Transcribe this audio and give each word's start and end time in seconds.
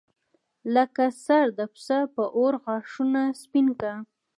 لکه 0.75 1.03
سر 1.25 1.45
د 1.59 1.61
پسه 1.73 1.99
په 2.13 2.23
اور 2.37 2.53
غاښونه 2.63 3.21
سپین 3.41 3.67
کا. 3.81 3.93